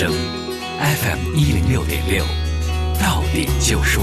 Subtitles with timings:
[0.00, 0.10] 声
[0.80, 2.24] ，FM 一零六点六，
[2.98, 4.02] 到点就说。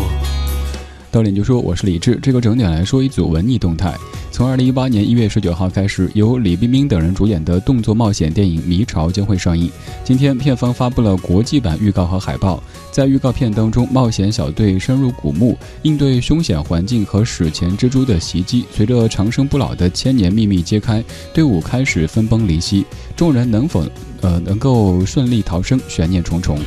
[1.10, 2.20] 到点就说，我是李志。
[2.22, 3.96] 这个整点来说一组文艺动态。
[4.38, 9.68] 从二零一八年一月十九号开始，由李冰冰等人主演的动作冒险电影《迷巢》将会上映。
[10.04, 12.62] 今天，片方发布了国际版预告和海报。
[12.92, 18.64] 在预告片当中，冒险小队深入古墓，应对凶险环境和史前蜘蛛的袭击。
[18.72, 23.88] 随着长生不老的千年秘密揭开，队伍开始分崩离析，众人能否
[24.22, 26.60] 呃能够顺利逃生，悬念重重。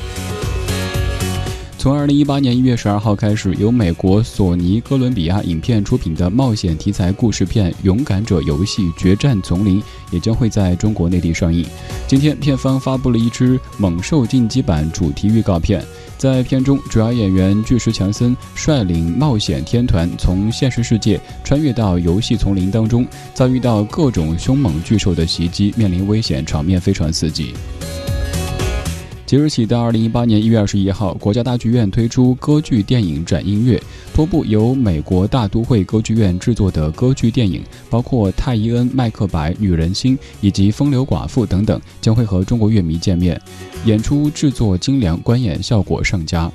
[1.80, 9.80] 从二零一八年一月十二号开始，由美国索尼哥伦比亚影片出品的冒险题材故事片《勇敢者游戏：决战丛林》
[10.10, 11.64] 也将会在中国内地上映。
[12.06, 15.82] 今天，片方发布了一支猛兽进击版主题预告片，
[16.18, 27.54] 在片中，主要演员巨石强森率领冒险天团从现实世界穿越到游戏丛林当中，遭遇到各种凶猛巨兽的袭击，面临危险，场面非常刺激。
[29.30, 33.80] 即日起到二零一八年一月二十一号，国家大剧院推出歌剧电影展音乐，
[34.12, 43.40] 多部由美国大都会歌剧院制作的歌剧电影，包括《泰伊恩》《麦克白》《女人心》以及《风流寡妇》等等，将会和中国乐迷见面。
[43.84, 46.48] 演出制作精良，观演效果上佳。《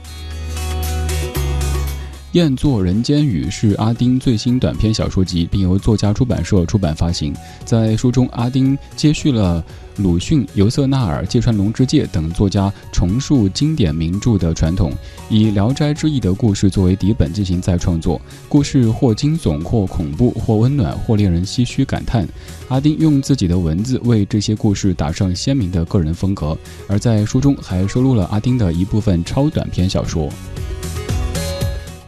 [2.34, 7.34] 燕作人间雨》是阿丁最新短篇小说集，并由作家出版社出版发行。
[7.64, 9.64] 在书中，阿丁接续了
[9.98, 14.92] 鲁迅、尤瑟纳尔、芥川龙之介等作家重述经典名著的传统，
[15.30, 18.20] 以《聊斋志异》的故事作为底本进行再创作。
[18.50, 22.28] 故事或惊悚，或恐怖，或温暖，或令人唏嘘感叹。
[22.68, 30.30] 阿丁用自己的文字为这些故事打上鲜明的个人风格，而在书中还收录了阿丁的一部分超短篇小说。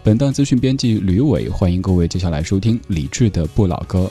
[0.03, 4.09] 本档资讯编辑吕伟，欢迎各位接下来收听李志的不老歌。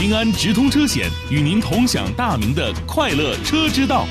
[0.00, 4.06] 平安直通车险与您同享大明的快乐车之道。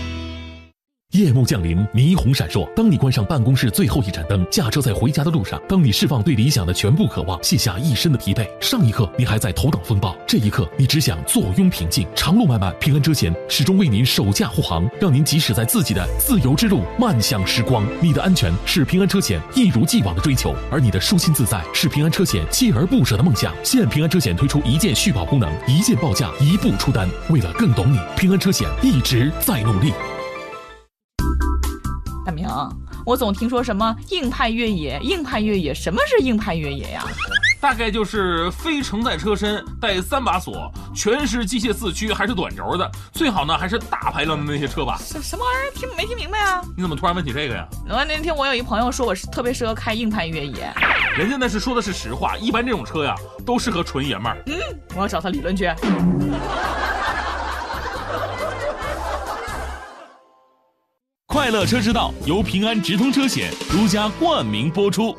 [1.14, 2.72] 夜幕降临，霓虹闪烁。
[2.76, 12.06] 当你关上办公室最后一盏灯，驾车在回家的路上，当你释放对理想的全部渴望，卸下一身的疲惫，上一刻你还在头等风暴，这一刻你只想坐拥平静。
[12.16, 17.84] 长路漫漫，平安车险始终为您守驾护航，让您即使在自己的自由之路，漫向时光。
[18.04, 23.52] 你的安全是平安车险一如既往的追求，而你的舒心自在是平安车险锲而不舍的梦想。
[23.64, 27.10] 现平安车险推出一键续保功能，一键报价，一步出单。
[27.32, 29.92] 为了更懂你，平安车险一直在努力。
[32.30, 32.48] 大明，
[33.08, 37.04] 我总听说什么硬派越野，硬派越野，什么是硬派越野呀？
[37.60, 44.96] 大概就是非承载车身，带三把锁，全是机械四驱，还是短轴的，最好呢还是大排量的那些车吧。
[45.00, 45.72] 什什么玩意儿？
[45.74, 46.62] 听没听明白啊？
[46.78, 47.68] 你怎么突然问起这个呀？
[47.90, 50.72] 我那天我有一朋友说我是特别适合开硬派越野，
[51.18, 54.44] 人家那是说的是实话，一般这种车呀都适合纯爷们儿。
[54.46, 54.56] 嗯，
[54.96, 55.66] 我要找他理论去。
[61.32, 65.16] 快乐车之道由平安直通车险独家冠名播出。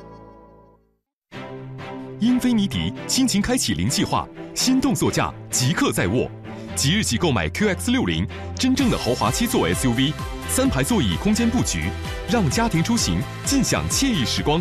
[2.18, 6.28] 英菲尼迪亲情开启零计划，心动座驾即刻在握。
[6.74, 8.26] 即日起购买 QX 六零，
[8.58, 10.12] 真正的豪华七座 SUV，
[10.48, 11.84] 三排座椅空间布局，
[12.28, 14.60] 让家庭出行尽享惬意时光。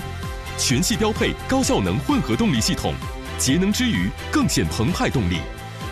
[0.55, 2.93] 全系标配高效能混合动力系统，
[3.39, 5.37] 节能之余更显澎湃动力。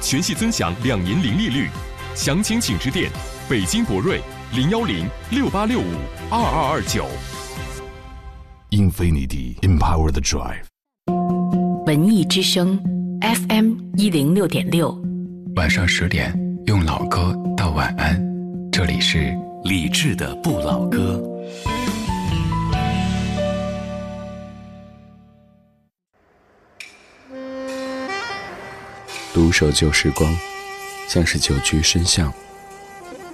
[0.04, 1.68] 全系尊享两年零利率，
[2.14, 3.10] 详情请致电
[3.50, 4.22] 北京博瑞。
[4.54, 5.84] 零幺零六八六五
[6.32, 7.06] 二二二九
[8.72, 10.64] ，Infinity Empower the Drive。
[11.86, 12.80] 文艺之声
[13.22, 14.98] ，FM 一零六点六。
[15.58, 16.34] 晚上十点，
[16.66, 18.18] 用老歌道晚安。
[18.72, 21.22] 这里是李志的不老歌。
[29.34, 30.34] 独守旧时光，
[31.10, 32.34] 像是久居深巷。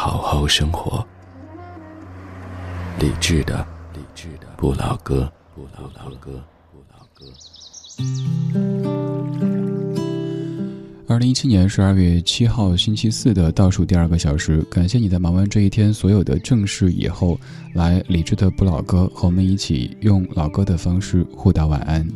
[0.00, 1.04] 好好生活，
[3.00, 5.88] 理智的，理智的不老歌，不老
[6.20, 6.40] 歌，
[6.70, 7.26] 不老歌。
[11.08, 17.36] 二零一七年十二月七号星期四的倒数第二个小时，感谢你在忙完这一天所有的正事以后，
[17.74, 22.06] 来理智的不老歌和我们一起用老歌的方式互道晚安。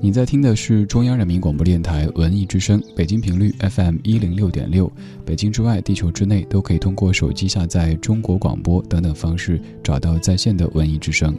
[0.00, 4.90] 你在听的是中央人民广播电台文艺之声，北京频率 FM 一零六点六。
[5.26, 11.36] 北京之外，地球之内，都可以通过手机下载中国广播等等方式找到在线的文艺之声。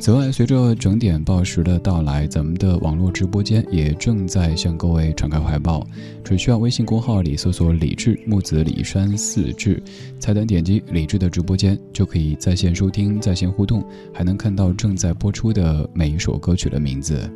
[0.00, 5.84] 此外，随着整点报时的到来，咱们的网络直播间也正在向各位敞开怀抱。
[6.22, 9.82] 只需要微信公号里搜索“李志木子李山四志”，
[10.20, 13.84] 菜单点击“李志”的直播间，就可以在线收听、在线互动，
[14.14, 17.28] 还能看到正在播出的每一首歌曲的名字。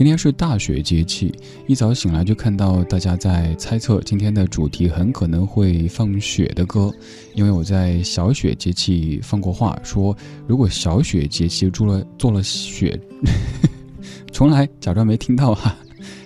[0.00, 1.30] 今天是大雪节气，
[1.66, 6.90] 一早醒来就看到大家在猜测今天的主题很可能会放雪的歌，
[7.34, 10.16] 因为我在小雪节气放过话，说
[10.46, 12.98] 如果小雪节气住了做了雪，
[14.32, 15.76] 重来假装没听到哈。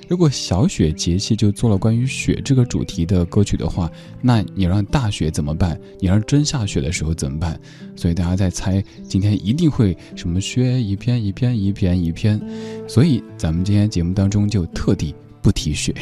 [0.08, 3.90] 如果小雪节气就做了关于雪这个主题的歌曲的话，
[4.20, 5.80] 那你让大雪怎么办？
[5.98, 7.58] 你让真下雪的时候怎么办？
[7.96, 12.40] 所以大家在猜，今天一定会什么雪一片一片一片一片，
[12.86, 15.94] 所以咱们今天节目当中就特地不提雪。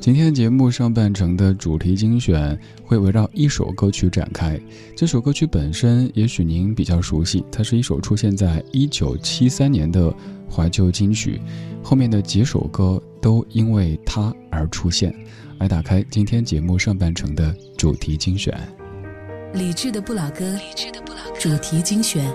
[0.00, 4.60] 今天节目上半程的主题精选会围绕一首歌曲展开。
[4.96, 10.12] 这首歌曲本身也许您比较熟悉，它是一首出现在一九七三年的
[10.52, 11.40] 怀旧金曲，
[11.82, 15.14] 后面的几首歌都因为它而出现。
[15.58, 18.52] 来打开今天节目上半程的主题精选，
[19.54, 20.58] 理智的不老歌，
[21.38, 22.34] 主题精选。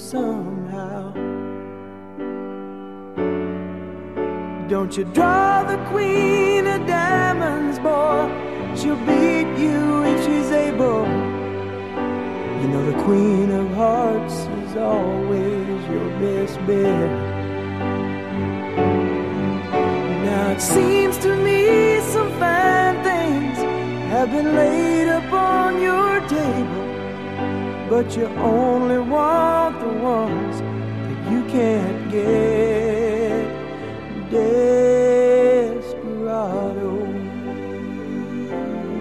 [0.00, 1.12] somehow.
[4.68, 8.28] Don't you draw the queen of diamonds, boy?
[8.76, 11.06] She'll beat you if she's able.
[12.60, 17.10] You know the queen of hearts is always your best bet.
[20.24, 23.58] Now it seems to me some fine things
[24.12, 26.99] have been laid upon your table
[27.90, 33.50] but you only want the ones that you can't get.
[34.30, 35.72] Desperado,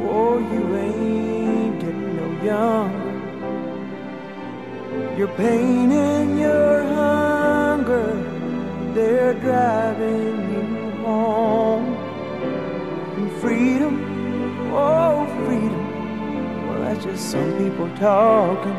[0.09, 3.15] oh, you ain't getting no younger.
[5.19, 8.09] Your pain and your hunger,
[8.95, 10.65] they're driving you
[11.03, 11.89] home.
[13.18, 13.78] And freedom,
[17.11, 18.75] just some people talking.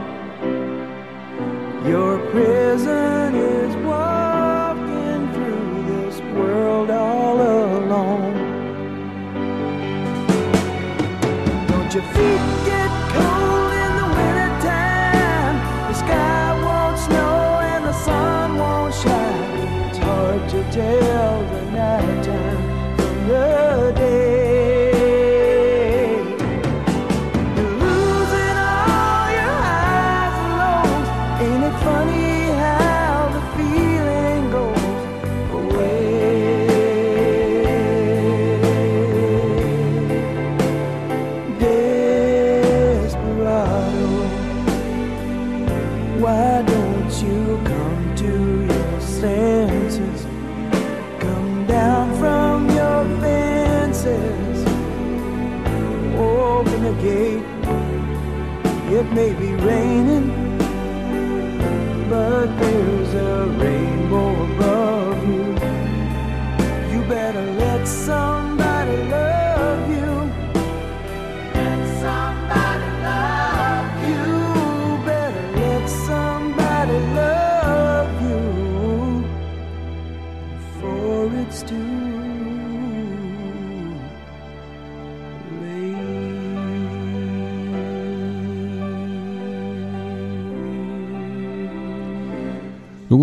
[1.86, 8.34] Your prison is walking through this world all alone.
[11.68, 15.56] Don't your feet get cold in the wintertime?
[15.88, 19.88] The sky won't snow and the sun won't shine.
[19.88, 21.59] It's hard to tell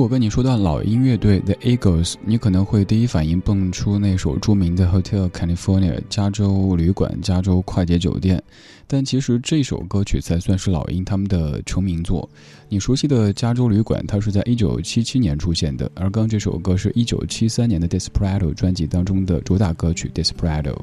[0.07, 8.41] 如果跟你说到老鹰乐队 The Eagles，你可能会第一反应蹦出那首著名的 Hotel California 加州旅馆、加州快捷酒店，
[8.87, 12.29] 但其实这首歌曲才算是老鹰他们的成名作。
[12.69, 20.77] 你熟悉的加州旅馆，它是在一九七七年出现的，而刚这首歌是一九七三年的 Desperado 专辑当中的主打歌曲 Desperado。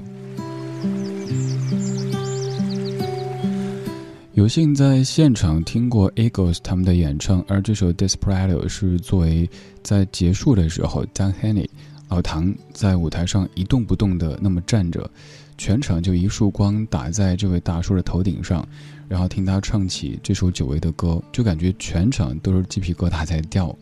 [4.35, 9.49] 有幸在现场听过 Eagles 他们的演唱，而这首 Desperado 是作为
[9.81, 11.69] 在结束的时候，Dan Henny
[12.09, 15.09] 老唐在舞台上一动不动的那么站着，
[15.57, 18.67] 全场就一束光打在这位大叔的头顶上，
[19.09, 23.73] 然后听他唱起这首久违的歌，就感觉全场都是鸡皮疙瘩在掉。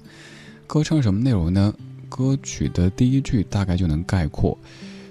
[0.66, 1.72] 歌唱什么内容呢？
[2.10, 4.58] 歌曲的第一句大概就能概括，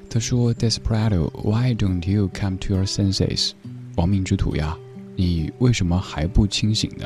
[0.08, 3.54] 他说：“Desperado，Why don't you come to your senses？”
[3.96, 4.78] 亡命之徒呀。
[5.22, 7.06] 你为什么还不清醒呢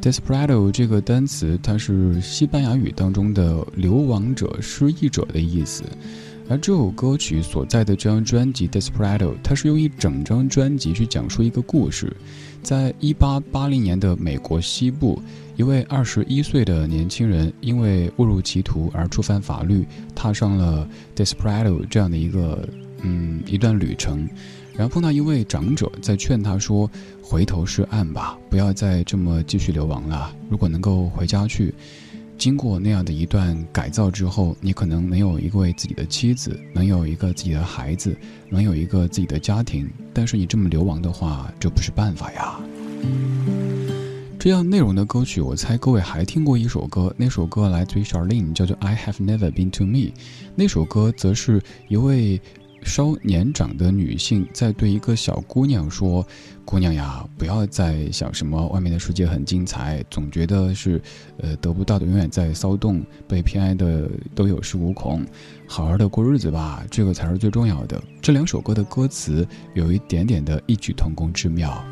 [0.00, 5.82] ？Desperado 这个单词，它是西班牙语当中的流亡者、失意者的意思。
[6.48, 12.16] 而这首歌曲所在的这张专辑 Desperado，它是用一整张专辑去讲述一个故事。
[12.62, 15.20] 在一八八零年的美国西部，
[15.56, 22.68] 一位二十一岁的年轻人因为误入歧途而触犯法律，踏上了 Desperado 这样的一个
[23.02, 24.28] 嗯一段旅程。
[24.80, 30.34] 然后碰到一位长者，在劝他说：“回头是岸吧，不要再这么继续流亡了。
[30.48, 31.74] 如果能够回家去，
[32.38, 38.16] 经过那样的一段改造之后，你可能能有一位自己的妻子，能有一个自己的孩子，
[38.48, 39.86] 能有一个自己的家庭。
[40.14, 42.58] 但是你这么流亡的话，这不是办法呀。”
[44.40, 49.98] 这样内容的歌曲，我猜各位还听过一首歌，那首歌来自于 Charlene，叫做《I Have Never Been to Me》。
[50.54, 52.40] 那首歌则是一位。
[52.82, 56.26] 稍年长的女性在对一个小姑娘说
[56.64, 61.00] ：“姑娘呀，不要再想什么外面的世界很精彩，总觉得是，
[61.38, 65.24] 呃，得不到的永远在骚动，被偏爱的都有恃无恐，
[65.66, 71.84] 好好的过日子吧，这个才是最重要的。”这两首歌的歌词有一点点的异曲同工之妙。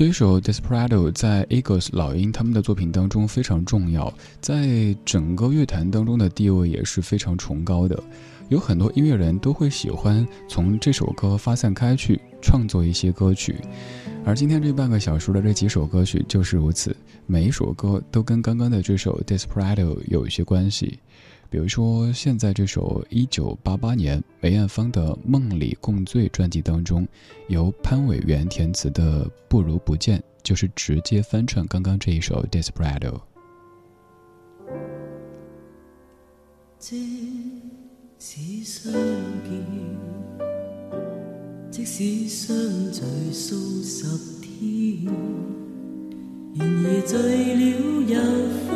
[0.00, 8.02] 这首《Desperado》在 Eagles 老鹰他们的作品当中非常重要，在整个乐坛当中的地位也是非常崇高的。
[8.48, 13.56] 有很多音乐人都会喜欢从这首歌发散开去，创作一些歌曲。
[14.24, 20.98] 而今天这半个小时的这几首歌曲就是如此，每一首歌都跟刚刚的这首《Desperado》有一些关系。
[21.50, 27.04] 比如说，现在这首一九八八年梅艳芳的《梦里共醉》专辑当中，
[27.48, 33.10] 由潘伟元填词的《不如不见》，就是直接翻唱刚刚这一首《Desperado》。
[36.78, 37.60] 即
[38.20, 39.60] 使相见，
[41.68, 42.56] 即使相
[42.92, 43.02] 聚
[43.32, 44.06] 数十
[44.40, 45.04] 天，
[46.54, 47.18] 然而醉
[47.56, 47.60] 了
[48.06, 48.14] 又
[48.68, 48.70] 分。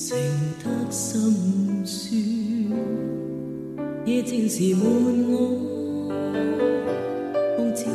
[0.00, 0.16] 剩
[0.62, 2.16] 得心酸，
[4.06, 4.84] 夜静时伴
[5.28, 6.08] 我，
[7.56, 7.86] 方知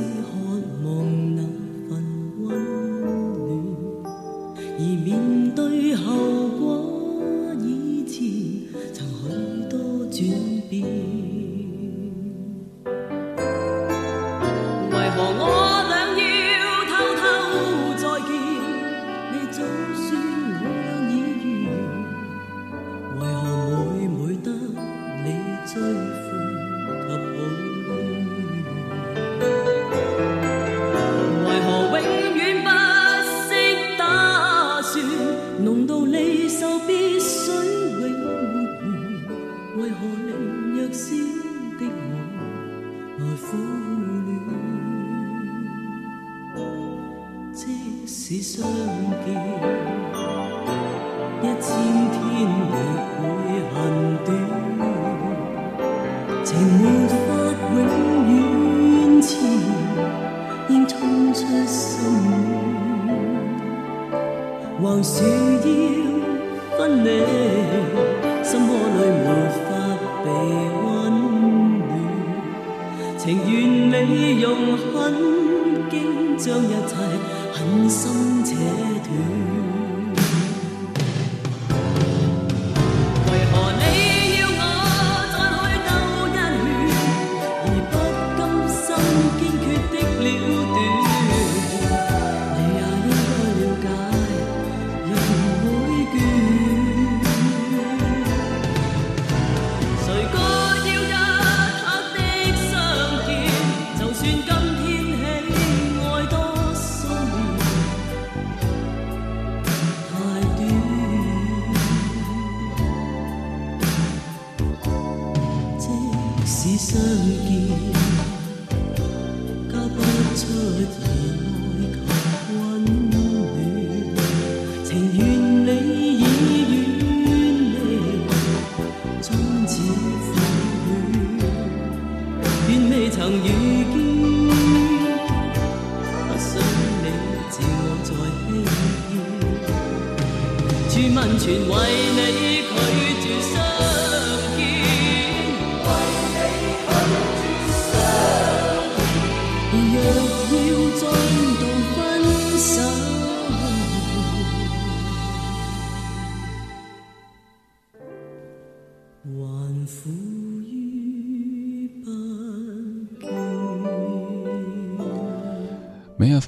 [120.35, 120.47] 出
[120.79, 121.52] 现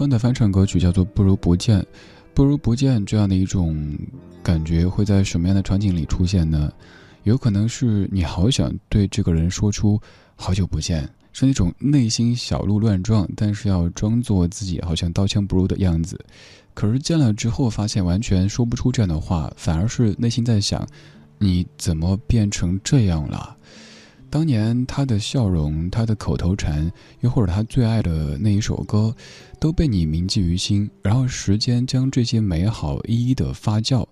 [0.09, 1.79] 的翻唱歌曲叫做《不如不见》，
[2.33, 3.97] 不如不见这样的一种
[4.43, 6.71] 感觉会在什么样的场景里出现呢？
[7.24, 10.00] 有可能是你好想对这个人说出
[10.35, 16.19] “好久不见”，是那种内心小鹿乱撞，但是要装作自己好像刀枪不入的样子。
[16.74, 20.88] 可是见了之后，发现完全说不出这样的话，反而是内心在想：
[21.39, 23.57] 你怎么变成这样了？
[24.36, 29.15] 当年他的笑容，他的口头禅，又或者他最爱的那一首歌，
[29.62, 30.92] 都被你铭记于心。
[31.01, 34.06] 然后时间将这些美好一一的发酵，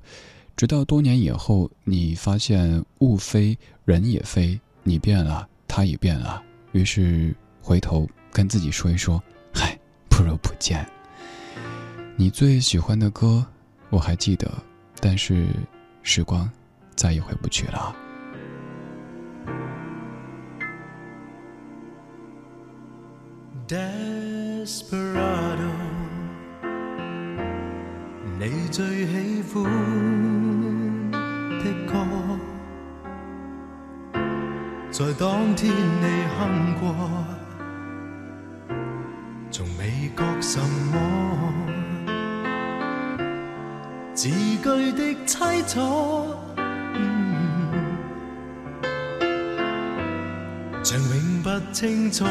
[0.56, 6.42] 直到多年以后，你发现物非，人也非，你变了，他也变了。
[6.72, 9.22] 于是回头跟自己说一说
[9.54, 9.78] ：“嗨，
[10.10, 10.88] 不如不见。”
[12.16, 13.46] 你最喜欢的歌，
[13.90, 14.50] 我还记得，
[15.02, 15.48] 但是
[16.02, 16.50] 时光
[16.96, 17.94] 再也回不去了。
[23.66, 25.16] Desperado，
[28.38, 29.64] 你最喜歡
[31.64, 31.94] 的歌，
[34.92, 36.06] 在當天你
[36.38, 36.94] 哼過，
[39.50, 40.60] 從未覺什
[40.92, 40.94] 麼，
[44.14, 45.80] 字句的凄楚，
[46.58, 47.08] 嗯
[50.84, 52.26] 像永不清楚。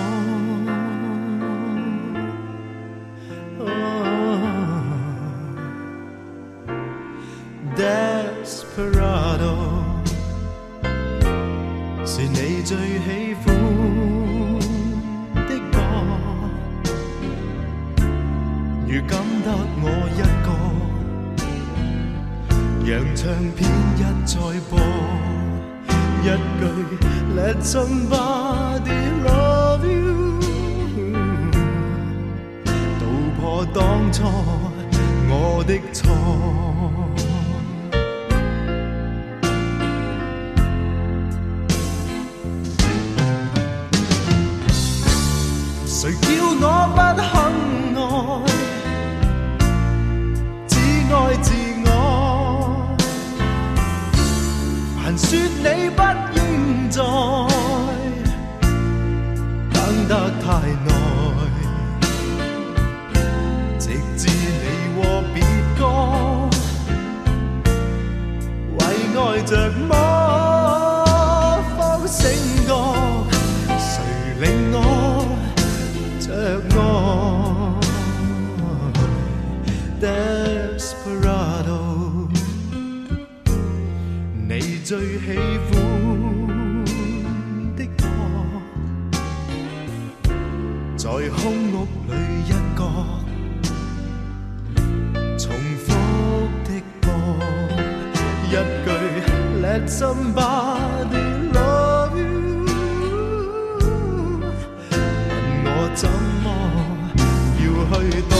[99.72, 102.66] Let somebody love you。
[105.64, 106.10] 問我怎
[106.44, 106.46] 麼
[107.56, 108.34] 要去躲？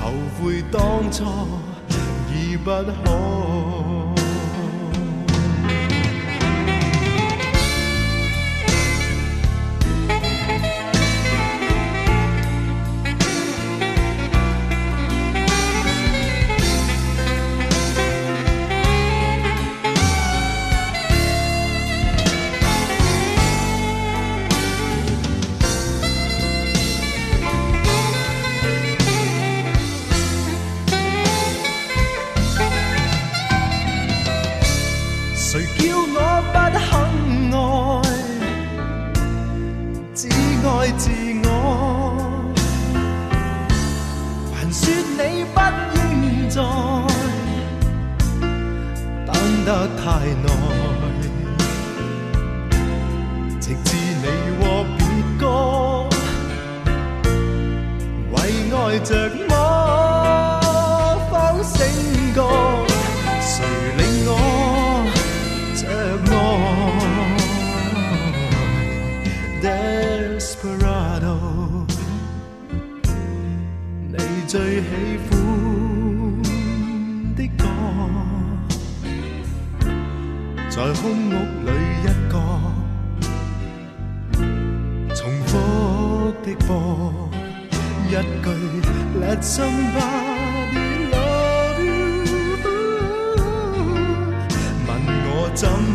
[0.00, 0.02] 後
[0.38, 1.18] 悔當初
[2.32, 3.51] 已不可。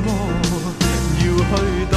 [0.05, 0.73] 么
[1.19, 1.96] 要去到？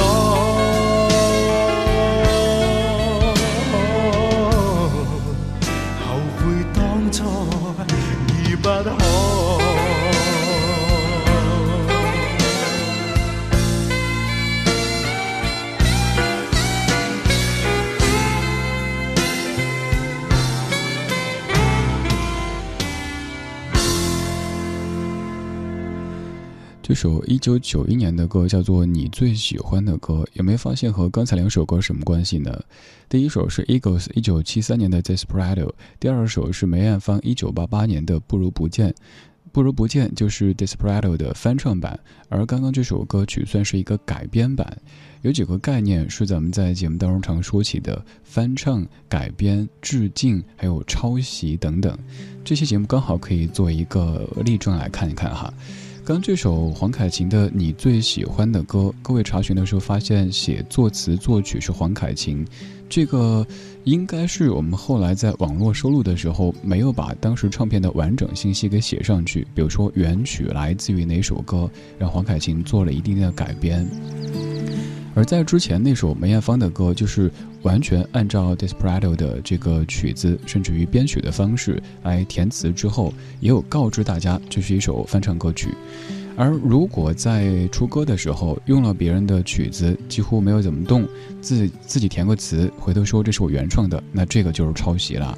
[27.01, 32.63] 首一九九一年的歌叫做《你最喜欢的歌》，有没有发现和刚才两首歌什么关系呢？
[33.09, 35.65] 第一首是 Eagles 一九七三年的《Desperado》，
[35.99, 38.91] 第二首是梅艳芳一九八八年的《不如不见》。
[39.51, 44.77] 不如不见就是《Desperado》的翻唱版，而刚刚这首歌曲算是一个改编版。
[45.23, 51.97] 有几个概念是咱们在节目当中常说起的：翻唱、改编、致敬，还有抄袭等等。
[52.45, 55.51] 这期节目刚好可以做一个例证来看一看哈。
[56.03, 62.43] 刚这首黄凯芹的《你最喜欢的歌》，各位查询的时候发现写作词作曲是黄凯芹，
[62.89, 63.45] 这个
[63.83, 73.87] 应该是我们后来在网络收录的时候没有把当时唱片的完整信息给写上去，比如说原曲来自于哪首歌，让黄凯芹做了一定的改编。
[75.13, 77.29] 而在之前那首梅艳芳的歌，就是
[77.63, 85.69] 完全按照 Desperado 的这个曲子，甚至于编曲的方式来填词之后，也有告知大家这是一首翻唱歌曲。
[86.37, 91.05] 而如果在出歌的时候用了别人的曲子，几乎没有怎么动，
[91.41, 95.37] 自自己填个词，回头说这是我原创的，那这个就是抄袭了。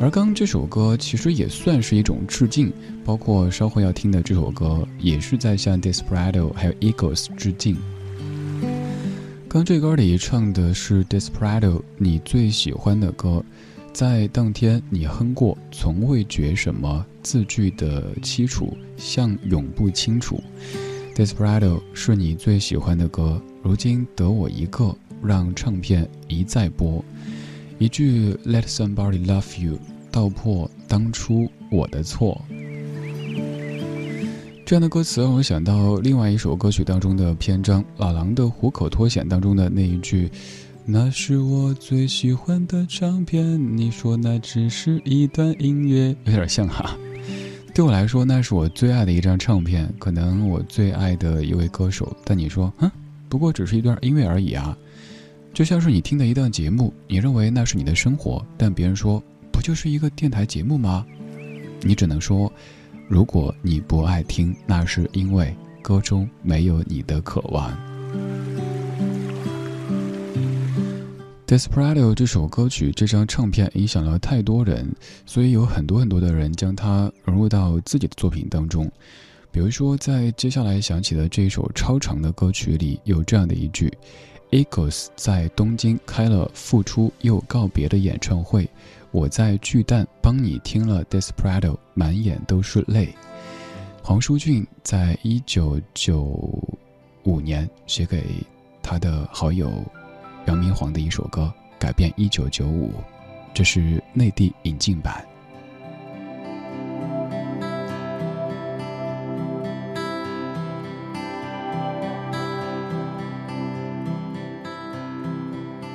[0.00, 2.72] 而刚这首歌其实也算是一种致敬，
[3.04, 7.76] 包括稍后要听的这首歌，也是在向 Desperado 还有 Eagles 致敬。
[9.52, 13.44] 刚这歌里唱的是 Desperado，你最喜欢的歌，
[13.92, 20.40] 在当天你哼过，从未觉什么字句的凄楚，像永不清楚。
[21.16, 27.04] Desperado 是你最喜欢的歌，如今得我一个，让唱片一再播，
[27.80, 29.80] 一句 Let somebody love you，
[30.12, 32.40] 道破当初我的错。
[34.70, 40.30] 这样的歌词让我想到另外一首歌曲当中的篇章，老狼的《虎口脱险》当中的那一句
[40.86, 46.96] ：“那是我最喜欢的唱片。”你说那只是一段音乐，有点像哈。
[47.74, 52.16] 对我来说，那是我最爱的一张唱片，可能我最爱的一位歌手。
[52.24, 52.88] 但你说，嗯，
[53.28, 54.78] 不过只是一段音乐而已啊，
[55.52, 61.04] 就像是你听的一段节目，你认为那是你的生活，但别人说，不就是一个电台节目吗？
[61.82, 62.52] 你只能说。
[63.10, 67.68] 如果你不爱听，那是因为歌中没有你的渴望。
[71.44, 74.88] 《Desperado》这首歌曲、这张唱片影响了太多人，
[75.26, 78.88] 所以有很多很多的人将它融入到自己的作品当中。
[79.50, 83.92] 比如说，在接下来响起的这一首超长的歌曲里，有这样的一句
[84.52, 88.70] ：“Eagles 在东京开了复出又告别的演唱会。”
[89.12, 93.14] 我在巨蛋帮你听了《Desperado》，满眼都是泪。
[94.02, 96.22] 黄舒骏在一九九
[97.24, 98.24] 五年写给
[98.82, 99.70] 他的好友
[100.46, 102.90] 杨明煌的一首歌，改编一九九五，
[103.52, 105.22] 这是内地引进版。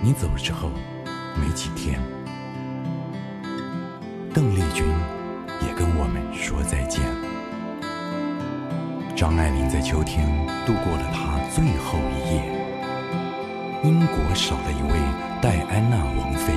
[0.03, 0.69] 你走了之后，
[1.41, 1.99] 没几天。
[4.31, 4.85] 邓丽君
[5.75, 7.03] 跟我们说再见。
[9.15, 10.25] 张爱玲在秋天
[10.65, 12.41] 度过了她最后一夜。
[13.83, 14.97] 英国少了一位
[15.41, 16.53] 戴安娜王妃。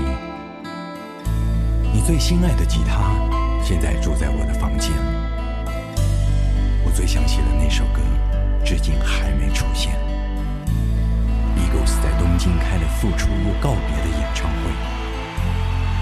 [1.92, 3.12] 你最心爱的吉他
[3.62, 4.92] 现在住在我的房间。
[6.84, 8.00] 我最想写的那首歌，
[8.64, 9.92] 至今还没出现。
[11.58, 14.72] Eagles 在东京开了复出又告别的演唱会。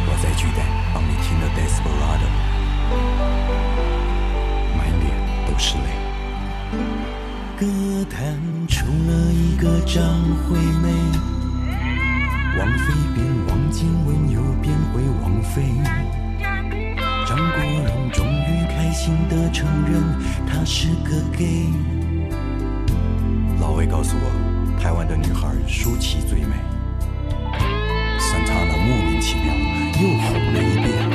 [0.09, 2.29] 我在巨蛋帮你听了《Desperado》，
[4.77, 5.07] 满脸
[5.47, 5.85] 都是泪。
[7.59, 7.67] 歌
[8.11, 8.37] 坛
[8.69, 10.03] 出了一个张
[10.45, 10.93] 惠妹，
[12.59, 15.63] 王菲变王靖雯又变回王菲，
[17.27, 20.03] 张国荣终于开心地承认
[20.47, 21.73] 他是个 gay。
[23.59, 24.31] 老魏告诉我，
[24.79, 26.55] 台湾的女孩舒淇最美。
[28.19, 29.55] Santana 莫名其妙
[30.03, 31.06] 又红了一遍。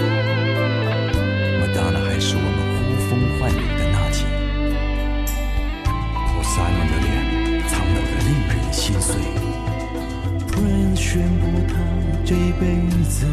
[11.11, 11.75] 宣布他
[12.23, 12.63] 这辈
[13.09, 13.27] 子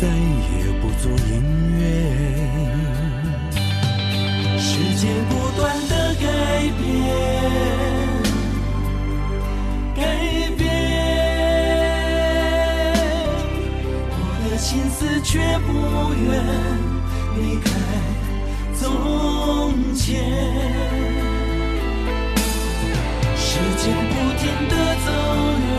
[0.00, 1.42] 再也不做音
[1.80, 1.82] 乐。
[4.56, 6.24] 时间不断的改
[6.78, 6.80] 变。
[9.96, 10.00] 改
[10.56, 10.62] 变，
[14.12, 14.16] 我
[14.48, 15.68] 的心思却不
[16.22, 16.30] 愿
[17.36, 17.66] 离开
[18.78, 18.80] 从
[19.96, 20.06] 前。
[23.36, 24.72] 时间不停的
[25.04, 25.08] 走
[25.66, 25.71] 远，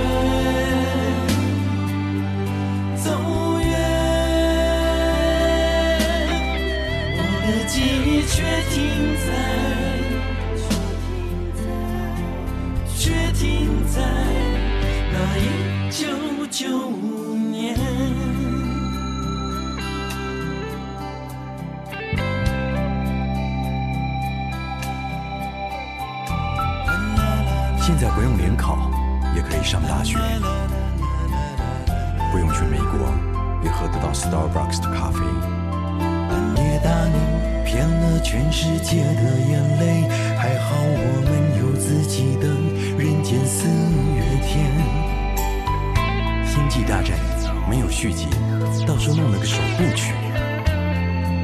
[8.27, 9.27] 却停在，
[12.97, 14.01] 却停在
[15.11, 15.41] 那一
[15.91, 16.07] 九
[16.49, 17.77] 九五年。
[27.81, 28.89] 现在不用联考，
[29.35, 30.17] 也可以上大学，
[32.31, 33.13] 不用去美国，
[33.63, 35.19] 也喝得到 Starbucks 的咖啡。
[37.73, 40.07] 骗了全世界的眼泪。
[40.37, 42.45] 还好我们有自己的
[42.99, 43.67] 人间四
[44.13, 44.69] 月天。
[46.45, 47.17] 星际大战
[47.67, 48.27] 没有续集，
[48.85, 50.13] 到时候弄了个首部曲。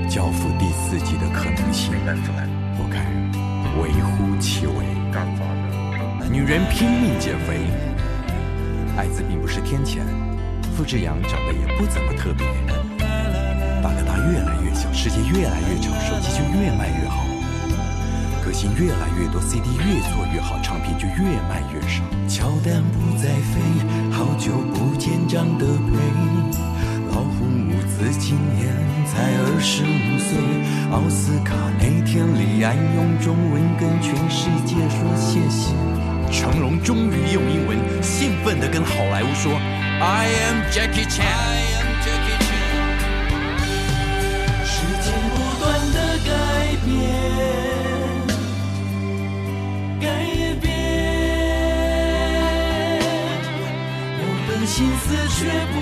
[0.07, 1.93] 交付第四季的可能性，
[2.77, 3.09] 我看
[3.81, 4.85] 微乎其微。
[6.29, 7.57] 女人拼命减肥，
[8.95, 10.01] 艾滋并不是天谴，
[10.77, 12.45] 付志阳长得也不怎么特别。
[14.31, 17.25] 越来越小，世界越来越吵，手机就越卖越好。
[18.43, 22.01] 歌星越来越多，CD 越做越好，唱片就越卖越少。
[22.27, 23.61] 乔丹不再飞，
[24.11, 25.97] 好久不见长得配。
[27.11, 28.73] 老红伍兹今年
[29.05, 30.37] 才二十五岁，
[30.91, 35.73] 奥斯卡那天李安用中文跟全世界说谢谢。
[36.31, 39.51] 成龙终于用英文兴奋地跟好莱坞说
[39.99, 41.77] ：“I am Jackie Chan。”
[45.69, 46.31] 不断的改
[46.83, 46.89] 变，
[50.01, 50.03] 改
[50.59, 50.67] 变，
[54.17, 55.05] 我的心思
[55.35, 55.39] 却
[55.71, 55.77] 不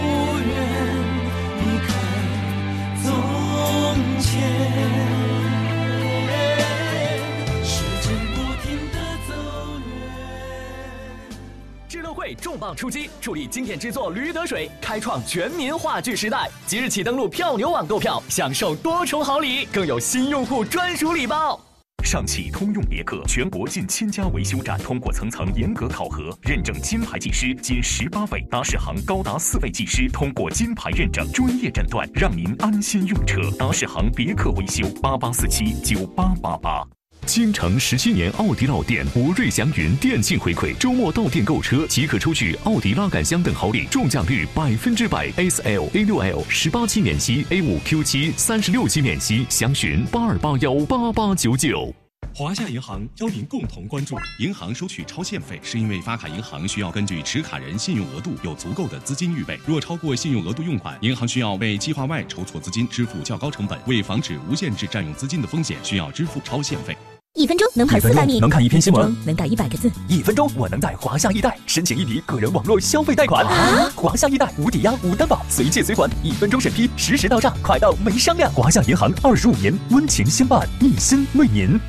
[12.35, 16.49] 重磅出击，助力经典之作《驴得水》，开创全民话剧时代。
[16.65, 21.59] 即日起登录票牛网购票，享受多重好礼，更有新用户专属礼包。
[22.03, 33.41] 上汽通用别克全国近千家维修站通过层层严格考核，认证金牌技师仅十八位，达世行高达四位技师通过金牌认证，专业诊断，让您安心用车。
[33.57, 36.96] 达世行别克维修八八四七九八八八。
[37.27, 45.29] 京城十七年奥迪老店吴瑞祥云电信回馈，周末到店购车即可抽取奥迪拉杆箱等好礼，中奖率百分之百。
[45.35, 51.93] S L A 六 L 十八期免息，A 五 Q 七三十六期免息，详询八二八幺八八九九。
[52.33, 59.59] 华夏银行邀您共同关注：银行收取超限费，是因为发卡银行需要根据持卡人信用额度有足够的资金预备。
[59.65, 63.77] 若超过信用额度用款，银行需要为计划外筹措资金支付较高成本。
[63.85, 66.95] 为防止无限制占用资金的风险，需要支付超限费。
[67.37, 69.91] 一分钟能跑四百米，能看一篇新闻，能打一百个字。
[70.07, 73.45] 一分钟我能在华夏易贷申请一笔个人网络消费贷款。
[73.45, 73.91] 啊！
[73.95, 78.51] 华夏易贷无抵押无担保，随借随还，一分钟审批，实时到账，快到没商量。
[78.53, 81.79] 华夏银行二十五年温情相伴，一心为您。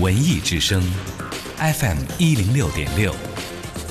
[0.00, 0.82] 文艺之声
[1.58, 3.14] ，FM 一零六点六，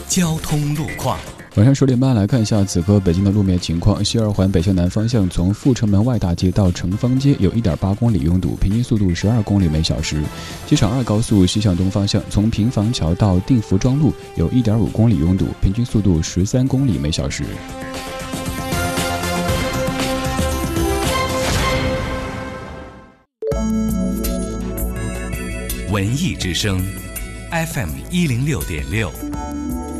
[0.07, 1.19] 交通路况。
[1.55, 4.05] 晚上十点半来看一下此刻北京的路面情况。
[4.05, 10.21] 西二环北向南方向，从阜成门外大街到城方街有一点八公里拥堵，平均速度十二公里每小时。
[10.67, 17.43] 机场二高速西向东方向，从平房桥到定福庄路有一点五公里拥堵，平均速度十三公里每小时。
[25.91, 26.79] 文艺之声
[27.51, 29.11] ，FM 一零六点六，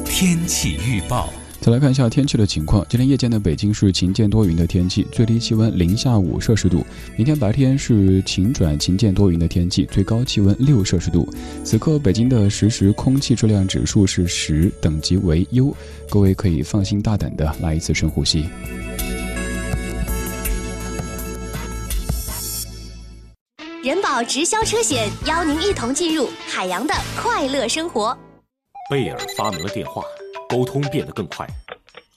[0.10, 1.30] 天气预报。
[1.62, 2.86] 再来看一下天气的情况。
[2.90, 6.86] 今天夜间的北京是晴间多云的天气，最低气温零下五摄氏度。
[7.16, 11.32] 明天白天是晴转晴间多云的天气，最高气温六摄氏度。
[11.64, 15.74] 此刻北京的实时空气质量指数是十，等级为优，
[16.10, 18.46] 各位可以放心大胆的来一次深呼吸。
[23.84, 28.18] 人保直销车险邀您一同进入海洋的快乐生活。
[28.90, 30.02] 贝尔发明了电话，
[30.50, 31.46] 沟通变得更快；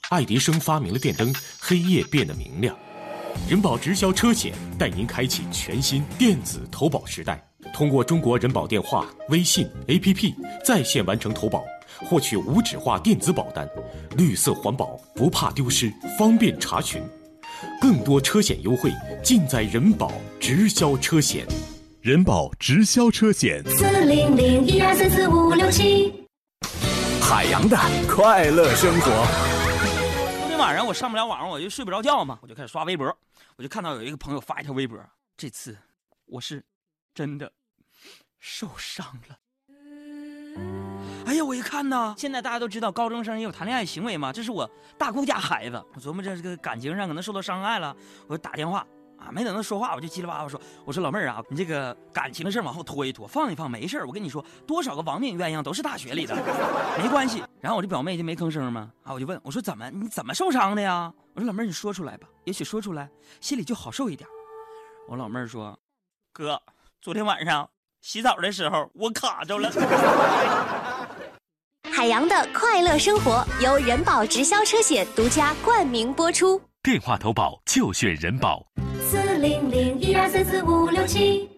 [0.09, 1.31] 爱迪生发明了电灯，
[1.61, 2.75] 黑夜变得明亮。
[3.47, 11.63] 人保直销车险带您开启全新电子投保时代，通过中国人保电话、微信、APP 在线完成投保，
[12.07, 13.69] 获取无纸化电子保单，
[14.17, 17.03] 绿色环保，不怕丢失，方便查询。
[17.83, 18.91] 更多车险优惠
[19.23, 21.47] 尽在人保直销车险。
[22.01, 26.22] 人保直销车险，四零零一二三四五六七。
[27.33, 27.79] 海洋的
[28.14, 29.07] 快乐生活。
[30.40, 33.07] 昨天晚上我上不了网，我就睡不着觉嘛，我就开始刷微博，
[33.57, 35.03] 我就看到有一个朋友发一条微博，
[35.35, 35.75] 这次
[36.27, 36.62] 我是
[37.14, 37.51] 真的
[38.38, 39.38] 受伤了。
[41.25, 48.87] 哎呀，我一看呢，现在大家都知道高中生也有谈恋爱行为嘛，这是我大姑家孩子，我琢磨着这个感情上可能受到伤害了，我就打电话
[49.23, 56.35] 啊，没等他说话，我就叽里哇啦说，我说老妹儿啊，你这个感情的事往后拖一拖，放一放，没事我跟你说，多少个亡命鸳鸯都是大学里的，
[57.01, 57.43] 没关系。
[57.61, 61.13] 然后我这表妹就没吭声嘛，啊，我就问我说怎么你怎么受伤的呀？
[61.35, 63.09] 我说老妹儿你说出来吧，也许说出来
[63.41, 64.29] 心里就好受一点。
[65.09, 65.79] 我老妹儿说，
[66.33, 66.61] 哥，
[67.01, 67.69] 昨天晚上
[68.01, 69.71] 洗澡的时候我卡着了。
[71.91, 76.61] 海洋的快乐生活由人保直销车险独家冠名播出。
[76.83, 78.67] 电话投保就选人保。
[79.42, 81.48] 零零一二三四五六七。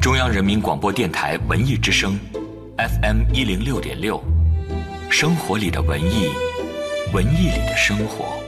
[0.00, 2.18] 中央人民广播电台文艺之声
[2.78, 4.18] ，FM 一零六点六，
[5.10, 6.30] 生活里的文艺，
[7.12, 8.47] 文艺里的生活。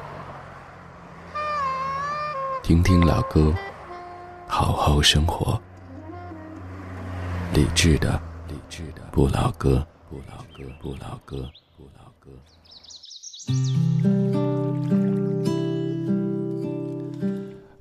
[2.71, 3.53] 听听老歌，
[4.47, 5.61] 好好生活。
[7.53, 12.29] 理智的，理智的不老歌，不老歌，不老歌，不老歌。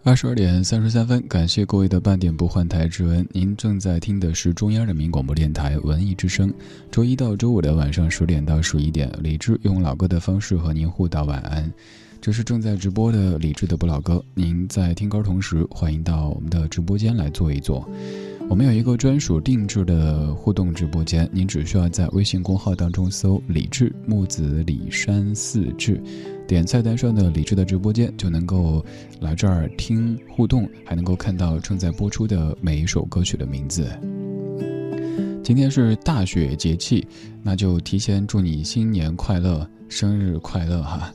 [0.02, 3.24] 二十二点三十三分，感谢各位的半点不换台之恩。
[3.30, 6.52] 您正在听的是中央人民广播电台文艺之声。
[6.90, 11.72] 周一到周五的晚上十点到十一点，理智用老歌的方式和您互道晚安。
[12.20, 17.88] 这是正在直播的理智的不老歌，您在听歌同时，欢迎到我们的直播间来坐一坐。
[18.46, 25.98] 我们有一个专属定制的互动直播间，您只需要在微信公号当中搜“李智木子李山四志”，
[26.46, 28.84] 点菜单上的“李智”的直播间，就能够
[29.20, 33.88] 来这儿听互动，还能够看到正在播出的每一首歌曲的名字。
[35.42, 37.06] 今天是大雪节气，
[37.42, 41.10] 那就提前祝你新年快乐，生日快乐哈！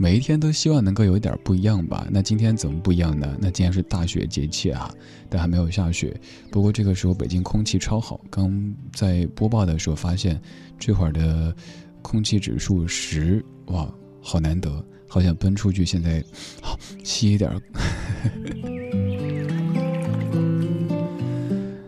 [0.00, 2.06] 每一天都希望能够有一点不一样吧？
[2.08, 3.36] 那今天怎么不一样呢？
[3.40, 4.94] 那今天是大雪节气啊，
[5.28, 6.18] 但还没有下雪。
[6.52, 10.40] 不过这个时候北京空气超好，刚在播报的时候发现，
[10.78, 11.52] 这会儿的
[12.00, 13.92] 空气指数十，哇，
[14.22, 14.70] 好难得，
[15.08, 16.24] 好想奔出去，现在
[16.62, 17.50] 好吸一点。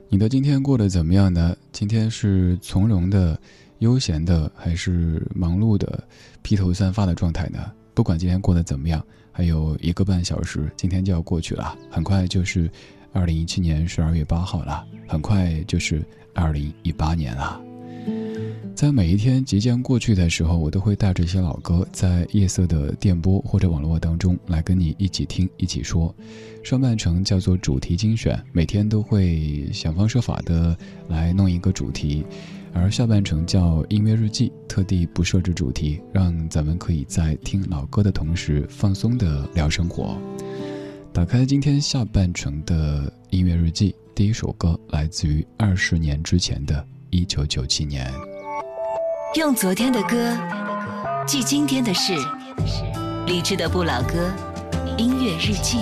[0.08, 1.56] 你的今天过得怎么样呢？
[1.70, 3.40] 今天是从容的、
[3.78, 6.02] 悠闲的，还是忙碌的、
[6.42, 7.70] 披头散发的状态呢？
[7.94, 11.76] 不管今天过得怎么样，还有一个半小时，今天就要过去了。
[11.90, 12.70] 很快就是
[13.12, 16.02] 二零一七年十二月八号了，很快就是
[16.34, 17.60] 二零一八年了。
[18.74, 26.14] 在每一天即将过去的时候，我都会带着一些老歌，在夜色的电波或者网络当中来跟你一起听、一起说。
[26.62, 30.74] 上半程叫做主题精选，每天都会想方设法的
[31.08, 32.24] 来弄一个主题。
[32.72, 40.16] 而下半程叫音乐日记，特地不设置主题，让咱们可以在听老歌的同时放松的聊生活。
[41.12, 48.10] 打开今天下半程的音乐日记，第一首歌来自于二十年之前的一九九七年。
[49.36, 50.36] 用昨天的歌
[51.26, 52.14] 记今天的事，
[53.26, 54.32] 理智的不老歌，
[54.96, 55.78] 音乐日记。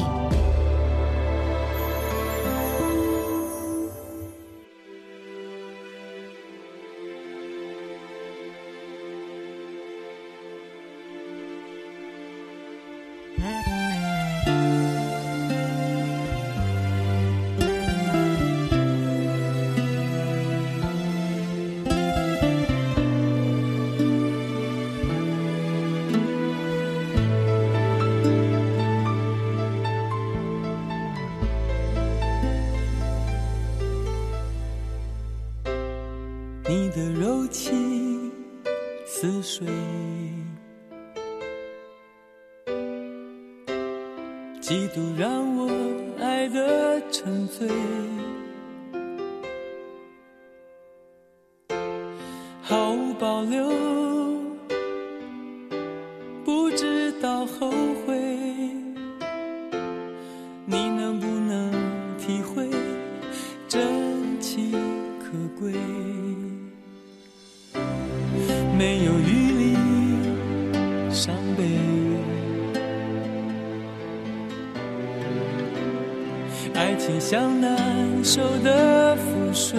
[52.68, 53.66] 毫无保留，
[56.44, 57.70] 不知道后
[58.04, 58.14] 悔。
[60.66, 61.72] 你能不能
[62.18, 62.68] 体会
[63.66, 64.72] 真情
[65.18, 65.72] 可贵？
[68.76, 69.74] 没有余力
[71.10, 71.64] 伤悲，
[76.74, 79.78] 爱情像难收的覆水，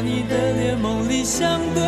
[0.00, 1.82] 你的脸梦里相对，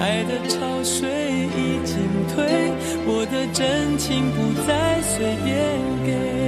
[0.00, 1.08] 爱的潮水
[1.54, 1.96] 已经
[2.34, 2.72] 退，
[3.06, 4.36] 我的真情不
[4.66, 5.54] 再随便
[6.06, 6.47] 给。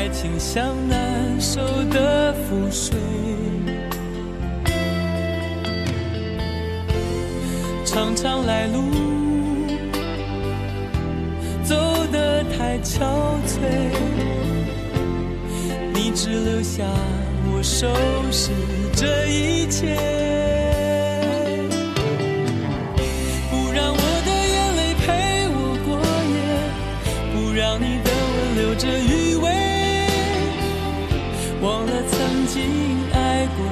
[0.00, 2.96] 爱情像难收的覆水，
[7.84, 8.80] 常常来路
[11.62, 11.76] 走
[12.10, 13.04] 得太憔
[13.46, 13.60] 悴，
[15.92, 16.82] 你只留下
[17.52, 17.86] 我收
[18.32, 18.52] 拾
[18.96, 19.94] 这一切。
[23.50, 26.00] 不让我的眼泪陪我过
[26.32, 26.40] 夜，
[27.34, 28.88] 不让你的吻留着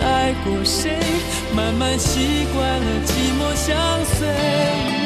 [0.00, 0.98] 爱过谁，
[1.54, 5.01] 慢慢习惯了寂寞相随。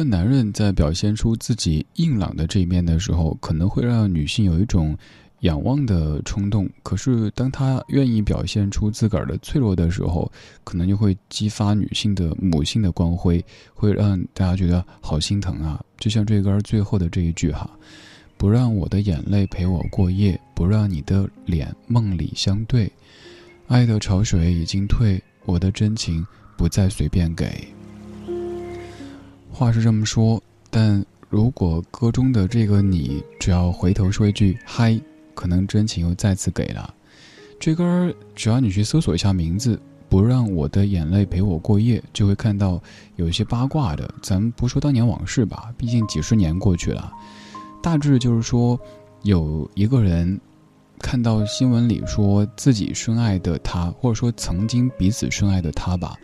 [0.00, 4.96] 个男人在表现出自己硬朗的这一面的时候，可能会让女性有一种
[5.40, 6.66] 仰望的冲动。
[6.82, 10.32] 可是，当他愿意表现出自个儿的脆弱的时候，
[10.64, 13.44] 可能就会激发女性的母性的光辉，
[13.74, 15.78] 会让大家觉得好心疼啊！
[15.98, 17.70] 就像这歌最后的这一句哈，
[18.38, 22.90] 不让我的眼泪陪我过夜，不让你的脸梦里相对。
[23.66, 26.26] 爱的潮水已经退，我的真情
[26.56, 27.68] 不再随便给。
[29.52, 34.98] 话是这么说，但如果歌中的这个你只要回头说一句“嗨”，
[35.34, 36.94] 可能真情又再次给了。
[37.58, 39.78] 这歌只要你去搜索一下名字
[40.08, 42.82] ，“不让我的眼泪陪我过夜”，就会看到
[43.16, 44.12] 有一些八卦的。
[44.22, 47.12] 咱不说当年往事吧，毕竟几十年过去了。
[47.82, 48.80] 大致就是说，
[49.22, 50.40] 有一个人
[50.98, 56.16] 看到新闻里说自己深爱的他，或者说曾经彼此深爱的他吧，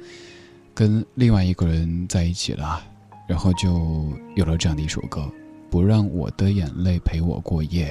[0.74, 2.82] 跟另外一个人在一起了，
[3.26, 5.20] 然后就有了这样的一首歌，
[5.70, 7.86] 《不让我的眼泪陪我过夜》。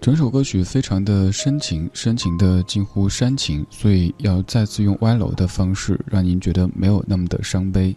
[0.00, 7.94] 整首歌曲非常的深情，深情的近乎煽情，所以要再次用歪楼的方式，让您觉得没有那么的伤悲。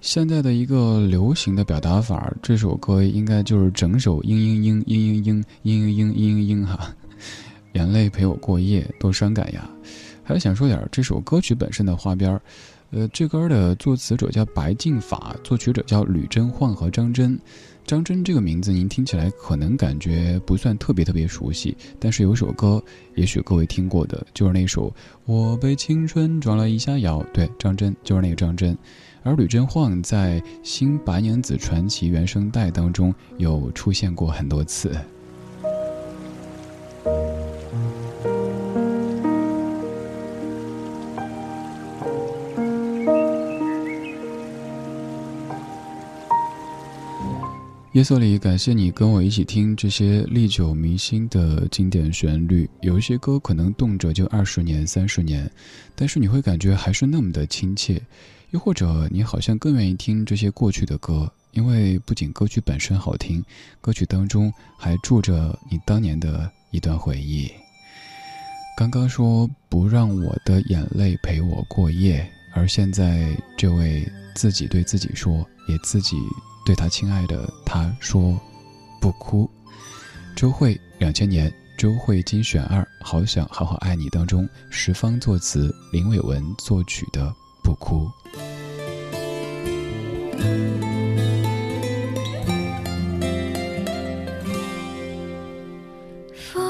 [0.00, 6.94] 现在的一个流行的表达法，这首歌应该就是整首嘤嘤嘤嘤嘤嘤嘤嘤嘤嘤嘤哈，
[7.72, 9.68] 眼泪陪我过夜，多伤感呀！
[10.22, 12.40] 还想说点这首歌曲本身的花边儿，
[12.90, 17.38] 呃，这歌的作词者叫白敬法，作曲者叫吕真焕和张真。
[17.84, 22.82] 张真这个名字，您听起来可能感觉不算特别特别熟悉，但是有首歌，
[23.14, 24.88] 也许各位听过的，就是那首
[25.24, 27.20] 《我被青春撞了一下腰》。
[27.32, 28.76] 对，张真就是那个张真，
[29.26, 34.96] 而吕真晃在《新白娘子传奇》原声带当中有出现过很多次。
[47.92, 52.70] 夜色里，感谢你跟我一起听这些历久弥新的经典旋律。
[52.80, 55.50] 有一些歌可能动辄就二十年、三十年，
[55.96, 58.00] 但是你会感觉还是那么的亲切。
[58.50, 63.44] 又或者，你好像更愿意听这些过去的歌，因为不仅歌曲本身好听，
[63.80, 67.50] 歌曲当中还住着你当年的一段回忆。
[68.76, 76.16] 刚刚说不让我的眼泪陪我过夜，而现在这位自己对自己说，也自己。
[76.64, 78.36] 对他亲爱的他说
[79.00, 79.48] ：“不哭。”
[80.34, 87.28] 周慧，两千年周慧精选二《好想好好爱你》当中，十方作词，林伟文作曲的
[87.66, 88.08] 《不哭》。
[96.52, 96.62] 风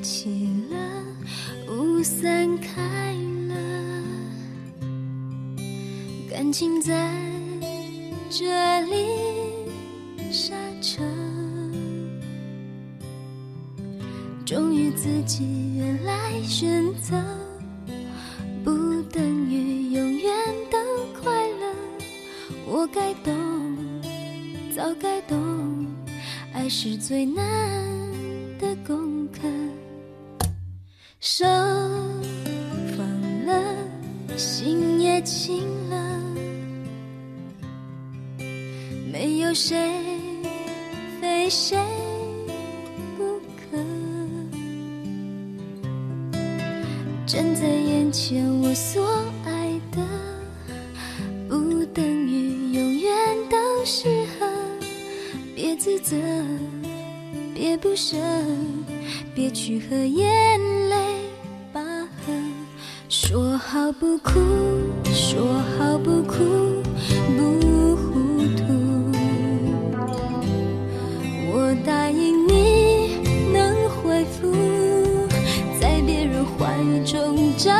[0.00, 0.76] 起了，
[1.68, 3.14] 雾散开
[3.48, 3.54] 了，
[6.30, 7.12] 感情在。
[8.30, 9.06] 这里
[10.32, 11.02] 刹车，
[14.44, 17.14] 忠于自己，原来选择
[26.64, 27.44] 爱是最难
[28.58, 29.40] 的功课。
[31.20, 31.44] 手
[32.96, 33.06] 放
[33.44, 33.62] 了，
[34.34, 36.20] 心也轻了。
[39.12, 39.76] 没有谁
[41.20, 41.76] 非谁
[43.18, 43.38] 不
[43.70, 43.76] 可，
[47.26, 49.06] 站在眼前我所
[57.96, 58.16] 舍，
[59.34, 60.26] 别去和眼
[60.88, 60.96] 泪
[61.72, 62.32] 拔河。
[63.08, 64.32] 说好不哭，
[65.12, 66.82] 说好不哭，
[67.36, 68.64] 不糊涂。
[71.52, 73.18] 我答应你
[73.52, 74.50] 能恢复，
[75.80, 76.74] 在别人怀
[77.04, 77.72] 中找。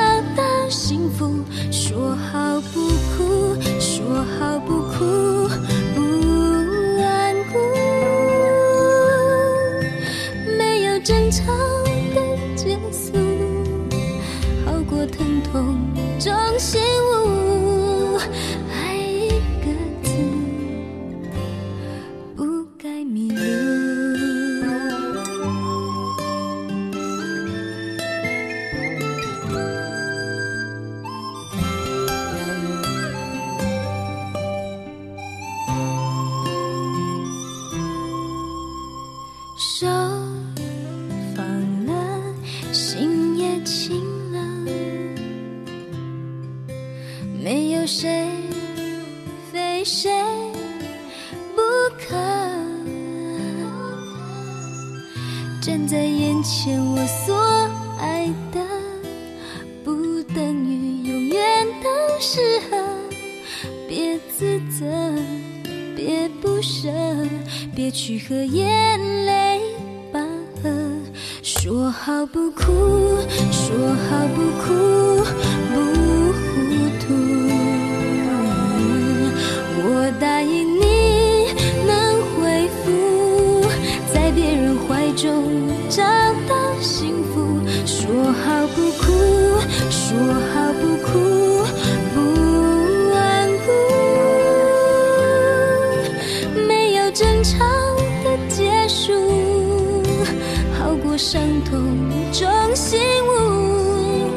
[101.17, 104.31] 伤痛中醒悟。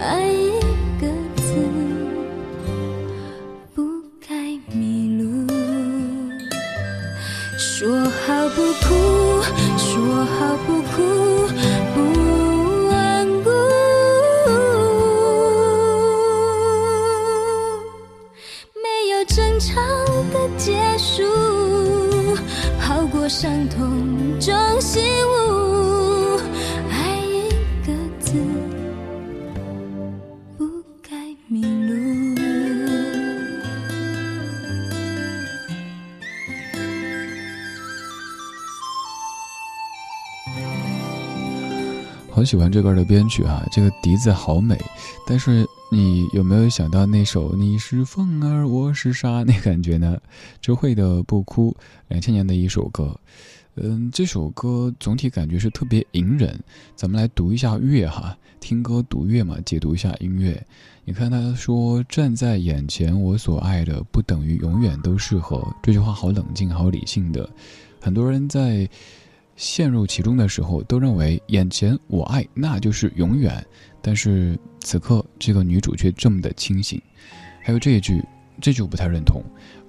[0.00, 0.32] 爱
[42.52, 44.78] 喜欢这歌的编曲啊，这个笛子好美。
[45.26, 50.20] 但是你有没有想到那首“你是风儿，我是沙”那感觉呢？
[50.60, 51.74] 周蕙的《不哭》，
[52.08, 53.18] 两千年的一首歌。
[53.76, 56.54] 嗯，这首歌总体感觉是特别隐忍。
[56.94, 60.62] 咱们来读一下乐哈，听歌读乐嘛，解读一下音乐。
[61.06, 67.48] 你看他说：“站在眼前，我所爱的不等于永远都适合。”这句话好冷静，好理性的。
[67.98, 68.86] 很多人在。
[69.62, 73.64] 陷入其中的时候，都认为眼前我爱那就是永远，
[74.02, 77.00] 但是此刻这个女主却这么的清醒。
[77.62, 78.20] 还有这一句，
[78.60, 79.40] 这句我不太认同。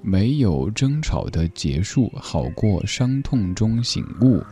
[0.04, 4.44] 没有争吵的结束，好过伤痛中醒悟。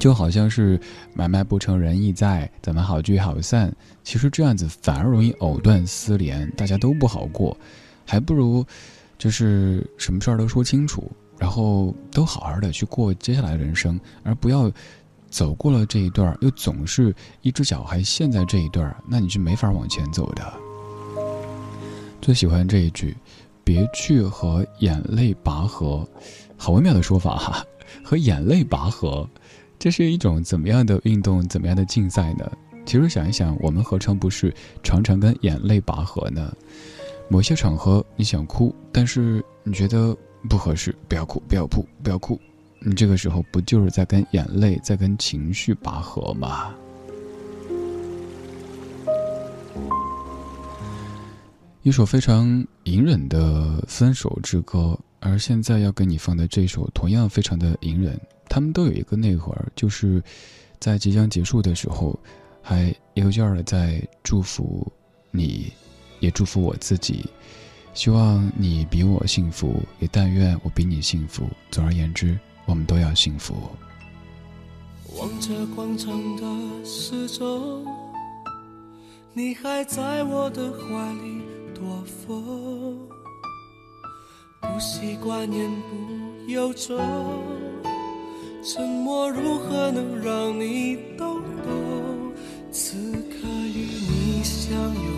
[0.00, 0.80] 就好像是
[1.14, 3.72] 买卖不成仁义在，咱们好聚好散。
[4.02, 7.56] 其实这样子反而容易藕断丝连，大家都不好过，
[8.04, 8.66] 还不如
[9.16, 11.08] 就是什么事儿都说清楚。
[11.38, 14.70] 然后都好好的去过接下来的人生，而不要
[15.30, 20.52] 走过了这一段，又总是一只脚还陷在这一段，那你是没法往前走的。
[22.20, 23.16] 最喜欢这一句
[23.62, 26.06] ：“别去和眼泪拔河”，
[26.58, 27.64] 好微妙的说法哈。
[28.02, 29.28] 和眼泪拔河，
[29.78, 31.46] 这是一种怎么样的运动？
[31.48, 32.50] 怎么样的竞赛呢？
[32.84, 36.52] 其实想一想，我们何尝不是常常跟眼泪拔河呢？
[37.28, 40.16] 某些场合你想哭，但是你觉得。
[40.48, 42.38] 不合适，不要哭，不要哭，不要哭。
[42.80, 46.74] 你这个时候不就是在跟眼泪，在跟情绪拔河吗？
[51.82, 58.20] 一首非常隐忍的分手之歌，而现在要给你放的这首同样非常的隐忍。
[58.48, 60.22] 他们都有一个内核，就是
[60.78, 62.18] 在即将结束的时候，
[62.62, 64.86] 还一个劲儿的在祝福
[65.30, 65.72] 你，
[66.20, 67.24] 也祝福我自己。
[67.98, 71.48] 希望你比我幸福，也但愿我比你幸福。
[71.68, 73.72] 总而言之，我们都要幸福。
[75.18, 76.44] 望着广场的
[76.84, 77.84] 时钟，
[79.32, 81.42] 你还在我的怀里
[81.74, 82.96] 躲风，
[84.60, 86.96] 不习惯言不由衷，
[88.62, 92.32] 沉默如何能让你懂懂？
[92.70, 95.17] 此刻与你相拥。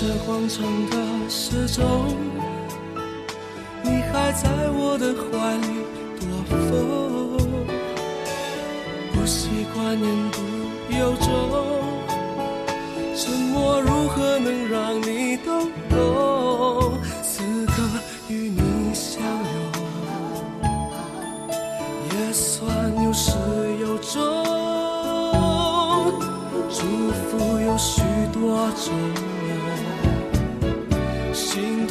[0.00, 0.96] 这广场的
[1.28, 2.16] 时钟，
[3.82, 5.66] 你还在我的怀里
[6.18, 7.36] 躲风，
[9.12, 10.40] 不习惯言不
[10.98, 11.28] 由衷，
[13.14, 16.29] 沉默如何能让你懂懂？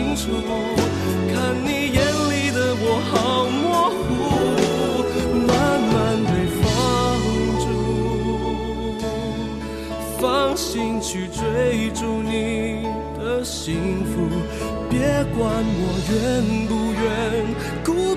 [0.00, 0.30] 清楚，
[1.30, 4.00] 看你眼里的我好模糊，
[5.46, 5.48] 慢
[5.92, 5.92] 慢
[6.24, 6.64] 被放
[7.60, 7.68] 逐，
[10.18, 10.22] 放
[10.56, 11.38] 心去追
[11.90, 12.88] 逐你
[13.18, 14.12] 的幸福。
[14.88, 14.98] 别
[15.36, 15.38] 管
[15.76, 16.16] 我愿
[16.66, 17.04] 不愿，
[17.84, 18.16] 孤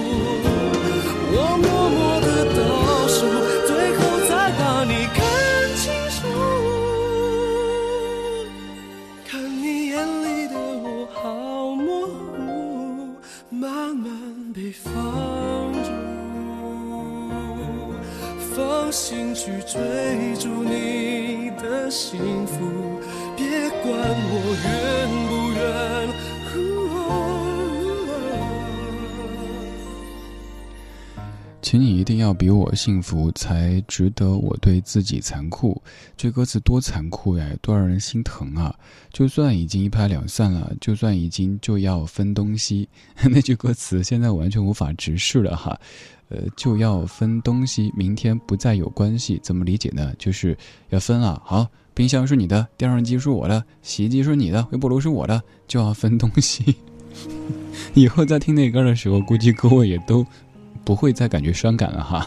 [19.71, 22.99] 追逐你的幸福，
[23.37, 24.33] 别管我
[24.65, 25.61] 愿不愿。
[31.61, 35.81] 请你一定要比我幸福，才值得我对自己残酷。
[36.17, 38.75] 这歌词多残酷呀，多让人心疼啊！
[39.13, 42.89] 就算已经一拍两散了，就算已经就要分东西，
[43.31, 45.79] 那句歌词现在完全无法直视了哈。
[46.31, 50.13] 呃，就要分东西，明天不再有关系，怎么理解呢？
[50.17, 50.57] 就是
[50.89, 51.41] 要分了。
[51.45, 56.75] 好，冰箱是你的，电视机是我的，洗衣机是你的，微波炉是我的，就要分东西。
[57.93, 60.25] 以后在听那歌的时候，估计各位也都
[60.85, 62.25] 不会再感觉伤感了哈。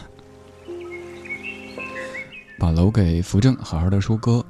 [2.59, 4.45] 把楼给扶正，好好的收歌。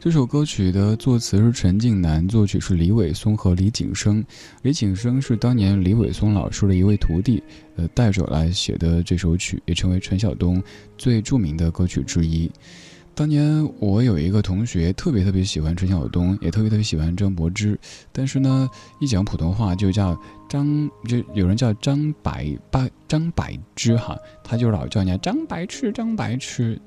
[0.00, 4.24] 这首歌曲的作词是陈近南，作曲是李伟松和李景生。
[4.62, 7.42] 李景生是当年李伟松老师的一位徒弟，
[7.76, 10.62] 呃，带着来写的这首曲，也成为陈晓东
[10.96, 12.50] 最著名的歌曲之一。
[13.14, 17.78] 当年我有一个同学特别特别喜欢陈晓东，也特别特别喜欢张柏芝，
[18.10, 18.66] 但是呢，
[19.02, 23.44] 一讲普通话就叫张，就有人叫张百百张柏
[23.76, 26.80] 芝哈，他就老叫人家张白痴张白痴，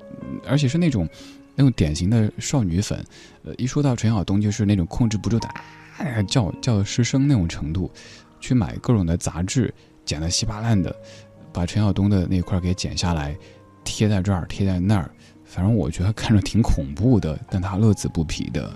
[0.48, 1.08] 而且是那种。
[1.54, 3.04] 那种典型的少女粉，
[3.44, 7.90] 呃，一说到陈晓东，就是那种控制不住的，啊，叫叫失声那种程度，
[8.40, 9.72] 去买各种的杂志，
[10.04, 10.94] 剪得稀巴烂的，
[11.52, 13.36] 把陈晓东的那块给剪下来，
[13.84, 15.10] 贴在这儿，贴在那儿，
[15.44, 18.72] 反正我觉得看着挺恐怖的，但他乐此不疲的。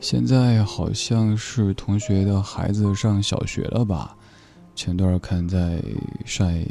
[0.00, 4.16] 现在好像是同学的孩子上小学了吧？
[4.74, 5.80] 前段看在
[6.24, 6.64] 晒，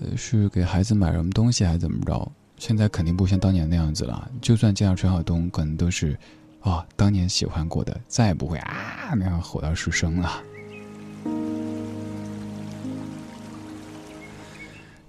[0.00, 2.32] 呃，是给孩子买什么东西还是怎么着？
[2.60, 4.30] 现在肯定不像当年那样子了。
[4.42, 6.14] 就算见到陈晓东，可能都是，
[6.60, 10.42] 啊，当年喜欢过的，再也不会啊那样吼到失声了。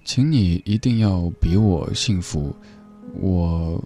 [0.02, 2.56] 请你一定要比我幸福，
[3.20, 3.84] 我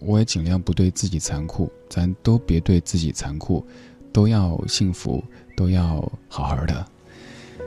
[0.00, 3.64] 我也尽量不对自己残酷，咱都别对自己残酷，
[4.12, 5.22] 都要幸福，
[5.56, 6.84] 都要好好的。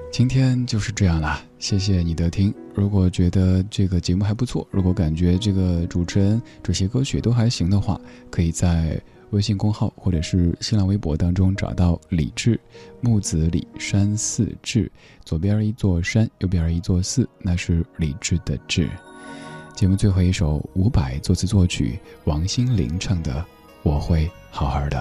[0.10, 2.51] 今天就是这样啦，谢谢你的听。
[2.74, 7.99] 如果觉得这个节目还不错，如果感觉这个主持人这些歌曲都还行的话，
[8.32, 8.99] 可以在
[9.30, 12.60] 微信公号或者是新浪微博当中找到李志，
[12.99, 14.91] 木子李山寺志，
[15.24, 18.89] 左边一座山，右边一座寺，那是李志的志。
[19.76, 23.34] 节目最后一首伍佰作词作曲，王心凌唱的
[23.84, 24.97] 《我会好好的》。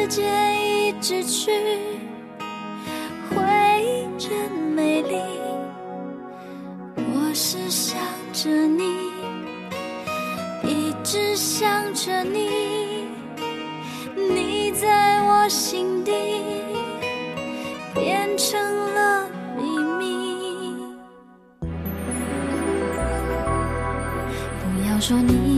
[0.00, 0.24] 时间
[0.64, 1.50] 一直去，
[3.28, 3.42] 回
[3.82, 5.16] 忆真美丽。
[6.96, 7.98] 我是想
[8.32, 8.84] 着你，
[10.62, 13.08] 一直想着你，
[14.14, 16.12] 你在我心底
[17.92, 18.60] 变成
[18.94, 19.64] 了秘
[19.98, 20.76] 密。
[24.62, 25.57] 不要说你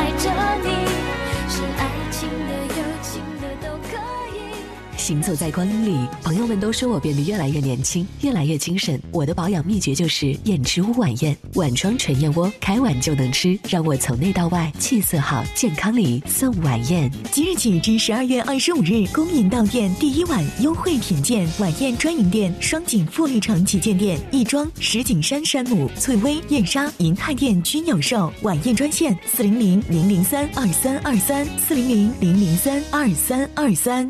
[5.11, 8.97] 行走在光阴里，朋友们都说我变得越来越年轻，越来越精神。
[9.11, 17.11] 我的保养秘诀就是燕之屋晚宴，碗装纯燕窝，开碗就能吃，让我从内到外气色好，健康里送晚宴。
[17.29, 28.31] 即日起至十二月二十五日，恭迎到店第一晚优惠品鉴晚宴专营店双井富力城旗舰店、亦庄、石景山山姆、翠微、燕莎、银泰店均有售。
[28.43, 34.09] 晚宴专线：四零零零零三二三二三四零零零零三二三二三。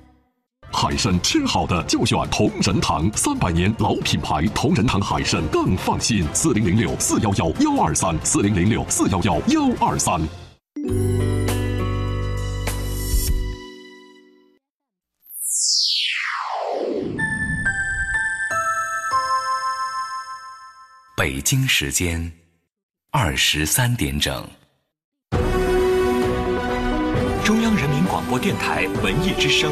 [0.82, 6.26] 海参吃好的就选同仁堂，三百年老品牌，同仁堂海参更放心。
[6.34, 10.20] 四零零六四幺幺幺二三，四零零六四幺幺幺二三。
[21.16, 22.32] 北京时间
[23.12, 24.44] 二十三点整。
[27.44, 29.72] 中央人民广播电台文艺之声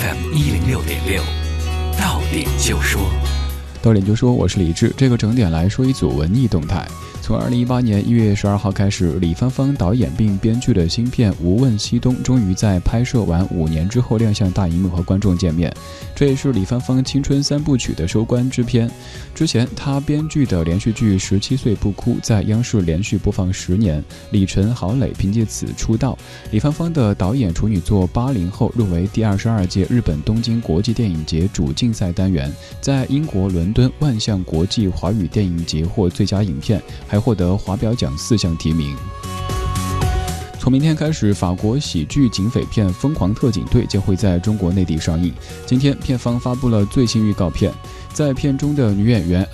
[0.00, 1.22] ，FM 一零六点六，
[1.98, 3.10] 到点就说，
[3.80, 6.86] 到点就说：“我是李志。”这个整点来说一组文艺动态。
[7.20, 15.70] 从二零一八年一月十二号开始，李芳芳导演并编剧的新片《无问西东》终于在拍摄完五年之后亮相大荧幕和观众见面。
[16.14, 18.90] 这也是李芳芳青春三部曲的收官之片。
[19.34, 26.16] 之前她编剧的连续剧《十七岁不哭》在央视连续播放十年，李晨、郝蕾凭借此出道。
[26.50, 32.50] 李芳芳的导演处女作《八零后》入围第二十二届日本东京国际电影节主竞赛单元，
[32.80, 38.96] 在英国伦伦敦万象国际华语电影节获最佳影片，还获得华表奖四项提名。
[40.58, 45.32] 从明天开始，法国喜剧警匪片《疯狂特警队》将会在中国内地上映。
[45.66, 47.72] 今天，片方发布了最新预告片，
[48.12, 49.46] 在片中的女演员。